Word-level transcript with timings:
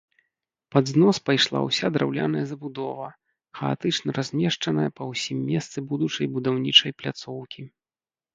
Пад 0.75 0.85
знос 0.91 1.17
пайшла 1.29 1.59
ўся 1.65 1.91
драўляная 1.97 2.41
забудова, 2.51 3.07
хаатычна 3.59 4.09
размешчаная 4.19 4.89
па 4.97 5.03
ўсім 5.11 5.37
месцы 5.51 5.77
будучай 5.93 6.25
будаўнічай 6.39 6.91
пляцоўкі. 7.03 7.63